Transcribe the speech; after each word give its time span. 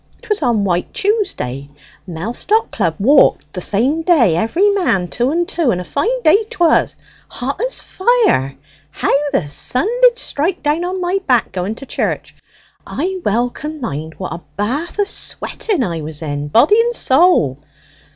'Twas 0.23 0.41
on 0.41 0.63
White 0.63 0.91
Tuesday, 0.95 1.69
Mellstock 2.07 2.71
Club 2.71 2.95
walked 2.97 3.53
the 3.53 3.61
same 3.61 4.01
day, 4.01 4.35
every 4.35 4.67
man 4.71 5.07
two 5.07 5.29
and 5.29 5.47
two, 5.47 5.69
and 5.69 5.79
a 5.79 5.83
fine 5.83 6.23
day 6.23 6.43
'twas, 6.49 6.95
hot 7.29 7.61
as 7.61 7.79
fire, 7.79 8.55
how 8.89 9.13
the 9.31 9.47
sun 9.47 9.87
did 10.01 10.17
strike 10.17 10.63
down 10.63 10.83
upon 10.83 11.01
my 11.01 11.19
back 11.27 11.51
going 11.51 11.75
to 11.75 11.85
church! 11.85 12.35
I 12.83 13.21
well 13.23 13.51
can 13.51 13.79
mind 13.79 14.15
what 14.17 14.33
a 14.33 14.41
bath 14.57 14.99
o' 14.99 15.03
sweating 15.03 15.83
I 15.83 16.01
was 16.01 16.23
in, 16.23 16.47
body 16.47 16.81
and 16.81 16.95
soul! 16.95 17.59